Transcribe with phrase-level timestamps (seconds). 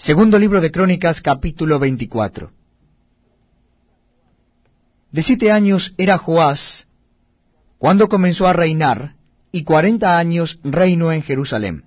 [0.00, 2.52] Segundo libro de Crónicas, capítulo 24.
[5.10, 6.86] De siete años era Joás
[7.78, 9.16] cuando comenzó a reinar,
[9.50, 11.84] y cuarenta años reinó en Jerusalén.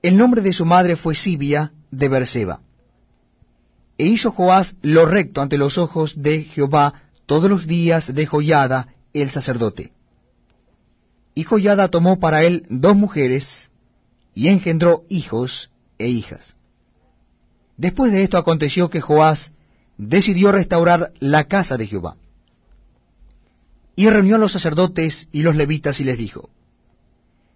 [0.00, 2.60] El nombre de su madre fue Sibia de Berseba.
[3.98, 8.94] E hizo Joás lo recto ante los ojos de Jehová todos los días de Joyada
[9.12, 9.92] el sacerdote.
[11.34, 13.72] Y Joyada tomó para él dos mujeres,
[14.34, 16.54] y engendró hijos e hijas.
[17.80, 19.52] Después de esto aconteció que Joás
[19.96, 22.16] decidió restaurar la casa de Jehová.
[23.96, 26.50] Y reunió a los sacerdotes y los levitas y les dijo,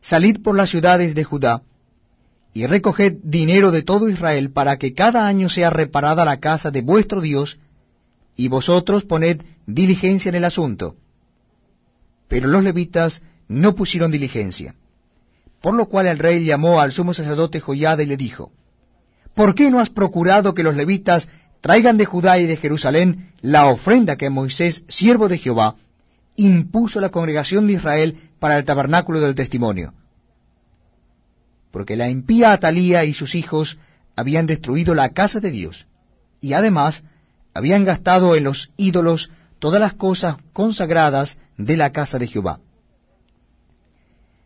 [0.01, 1.63] Salid por las ciudades de Judá,
[2.55, 6.81] y recoged dinero de todo Israel para que cada año sea reparada la casa de
[6.81, 7.59] vuestro Dios,
[8.35, 10.97] y vosotros poned diligencia en el asunto.
[12.29, 14.75] Pero los levitas no pusieron diligencia.
[15.61, 18.53] Por lo cual el rey llamó al sumo sacerdote Joyada y le dijo,
[19.35, 21.29] ¿Por qué no has procurado que los levitas
[21.61, 25.77] traigan de Judá y de Jerusalén la ofrenda que Moisés, siervo de Jehová,
[26.37, 29.95] impuso a la congregación de Israel para el tabernáculo del testimonio.
[31.71, 33.79] Porque la impía Atalía y sus hijos
[34.17, 35.87] habían destruido la casa de Dios,
[36.41, 37.03] y además
[37.55, 42.61] habían gastado en los ídolos todas las cosas consagradas de la casa de Jehová.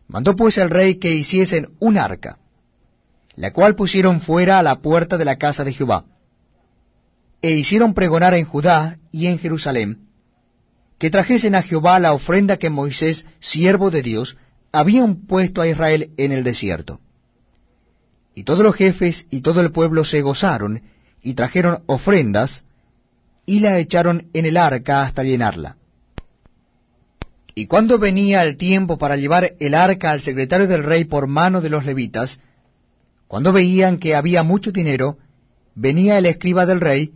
[0.07, 2.39] Mandó pues el rey que hiciesen un arca,
[3.39, 6.03] la cual pusieron fuera a la puerta de la casa de Jehová
[7.41, 10.09] e hicieron pregonar en Judá y en Jerusalén,
[10.97, 14.35] que trajesen a Jehová la ofrenda que Moisés, siervo de Dios,
[14.73, 16.99] habían puesto a Israel en el desierto.
[18.35, 20.81] Y todos los jefes y todo el pueblo se gozaron,
[21.21, 22.65] y trajeron ofrendas,
[23.45, 25.77] y la echaron en el arca hasta llenarla.
[27.55, 31.61] Y cuando venía el tiempo para llevar el arca al secretario del rey por mano
[31.61, 32.41] de los levitas,
[33.29, 35.19] cuando veían que había mucho dinero,
[35.75, 37.11] venía el escriba del rey,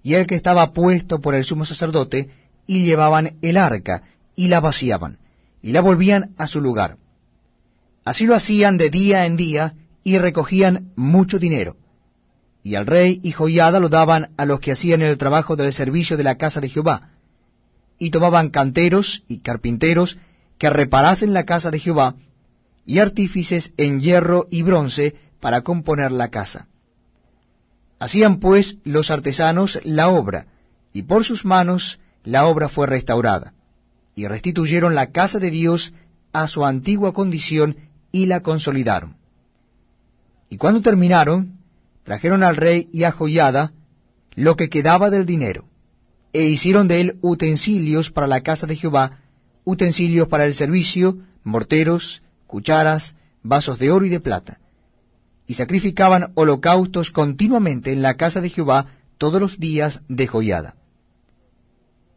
[0.00, 2.30] y el que estaba puesto por el sumo sacerdote,
[2.68, 4.04] y llevaban el arca,
[4.36, 5.18] y la vaciaban,
[5.60, 6.98] y la volvían a su lugar.
[8.04, 11.76] Así lo hacían de día en día, y recogían mucho dinero.
[12.62, 16.16] Y al rey y joyada lo daban a los que hacían el trabajo del servicio
[16.16, 17.10] de la casa de Jehová,
[17.98, 20.16] y tomaban canteros y carpinteros
[20.58, 22.14] que reparasen la casa de Jehová,
[22.84, 26.68] y artífices en hierro y bronce para componer la casa.
[27.98, 30.46] Hacían pues los artesanos la obra,
[30.92, 33.54] y por sus manos la obra fue restaurada,
[34.14, 35.94] y restituyeron la casa de Dios
[36.32, 37.76] a su antigua condición
[38.12, 39.16] y la consolidaron.
[40.48, 41.58] Y cuando terminaron,
[42.04, 43.72] trajeron al rey y a Joyada
[44.34, 45.64] lo que quedaba del dinero,
[46.32, 49.20] e hicieron de él utensilios para la casa de Jehová,
[49.64, 54.60] utensilios para el servicio, morteros, cucharas, vasos de oro y de plata
[55.46, 58.86] y sacrificaban holocaustos continuamente en la casa de Jehová
[59.18, 60.74] todos los días de Joyada.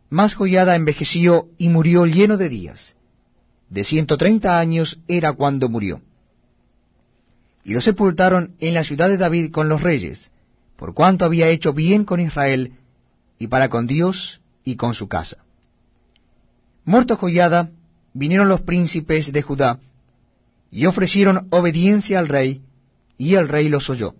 [0.09, 2.95] Mas Joyada envejeció y murió lleno de días.
[3.69, 6.01] De ciento treinta años era cuando murió.
[7.63, 10.31] Y lo sepultaron en la ciudad de David con los reyes,
[10.75, 12.73] por cuanto había hecho bien con Israel,
[13.37, 15.37] y para con Dios y con su casa.
[16.83, 17.69] Muerto Joyada,
[18.13, 19.79] vinieron los príncipes de Judá,
[20.71, 22.61] y ofrecieron obediencia al rey,
[23.19, 24.15] y el rey los oyó.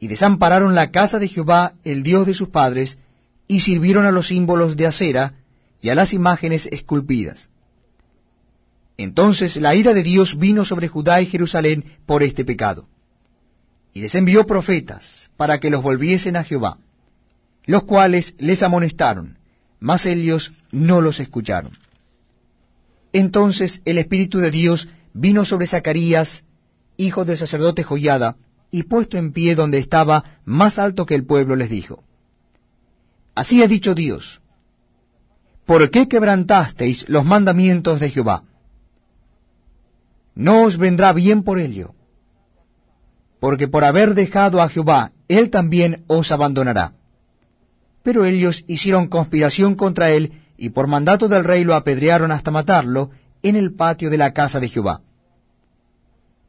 [0.00, 2.98] Y desampararon la casa de Jehová, el Dios de sus padres,
[3.46, 5.34] y sirvieron a los símbolos de acera
[5.80, 7.50] y a las imágenes esculpidas.
[8.96, 12.88] Entonces la ira de Dios vino sobre Judá y Jerusalén por este pecado.
[13.92, 16.78] Y les envió profetas para que los volviesen a Jehová,
[17.66, 19.38] los cuales les amonestaron,
[19.78, 21.72] mas ellos no los escucharon.
[23.12, 26.44] Entonces el Espíritu de Dios vino sobre Zacarías,
[26.98, 28.36] hijo del sacerdote Joyada,
[28.70, 32.04] y puesto en pie donde estaba más alto que el pueblo, les dijo,
[33.34, 34.42] Así ha dicho Dios,
[35.64, 38.42] ¿por qué quebrantasteis los mandamientos de Jehová?
[40.34, 41.94] No os vendrá bien por ello,
[43.40, 46.94] porque por haber dejado a Jehová, él también os abandonará.
[48.02, 53.10] Pero ellos hicieron conspiración contra él, y por mandato del rey lo apedrearon hasta matarlo
[53.42, 55.02] en el patio de la casa de Jehová.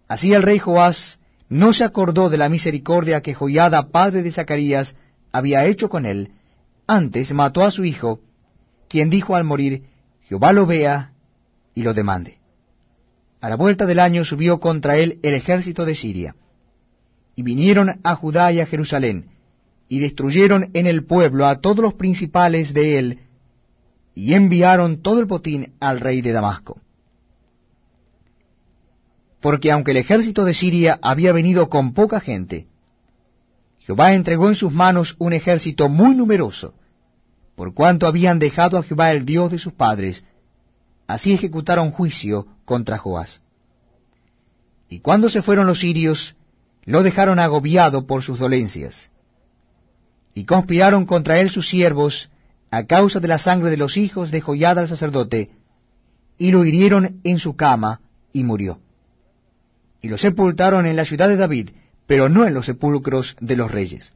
[0.10, 1.20] Así el rey Joás
[1.50, 4.98] no se acordó de la misericordia que Joiada, padre de Zacarías,
[5.32, 6.32] había hecho con él,
[6.88, 8.20] antes mató a su hijo,
[8.90, 9.84] quien dijo al morir,
[10.22, 11.14] Jehová lo vea
[11.76, 12.40] y lo demande.
[13.40, 16.36] A la vuelta del año subió contra él el ejército de Siria,
[17.36, 19.30] y vinieron a Judá y a Jerusalén,
[19.88, 23.20] y destruyeron en el pueblo a todos los principales de él,
[24.16, 26.82] y enviaron todo el botín al rey de Damasco
[29.42, 32.68] porque aunque el ejército de Siria había venido con poca gente,
[33.80, 36.74] Jehová entregó en sus manos un ejército muy numeroso,
[37.56, 40.26] por cuanto habían dejado a Jehová el Dios de sus padres,
[41.08, 43.42] así ejecutaron juicio contra Joás.
[44.90, 46.36] Y cuando se fueron los sirios,
[46.84, 49.12] lo dejaron agobiado por sus dolencias.
[50.34, 52.30] Y conspiraron contra él sus siervos,
[52.72, 55.52] a causa de la sangre de los hijos de Joyada el sacerdote,
[56.38, 58.02] y lo hirieron en su cama,
[58.34, 58.80] y murió.
[60.02, 61.72] Y lo sepultaron en la ciudad de David,
[62.08, 64.14] pero no en los sepulcros de los reyes.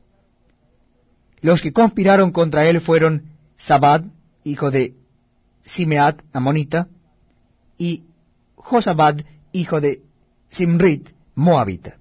[1.42, 3.24] Los que conspiraron contra él fueron
[3.58, 4.04] Sabad,
[4.44, 4.94] hijo de
[5.64, 6.88] Simeat, amonita,
[7.78, 8.04] y
[8.56, 9.18] Josabad,
[9.52, 10.02] hijo de
[10.50, 11.98] Simrit, moabita.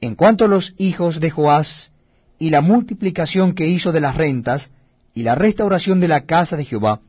[0.00, 1.92] En cuanto a los hijos de Joás,
[2.38, 4.70] y la multiplicación que hizo de las rentas,
[5.14, 7.00] y la restauración de la casa de Jehová,